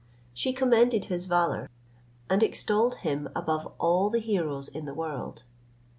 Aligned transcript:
She 0.33 0.51
commended 0.51 1.05
his 1.05 1.27
valour, 1.27 1.69
and 2.27 2.41
extolled 2.41 2.95
him 3.05 3.29
above 3.35 3.71
all 3.79 4.09
the 4.09 4.17
heroes 4.17 4.67
in 4.67 4.85
the 4.85 4.95
world. 4.95 5.43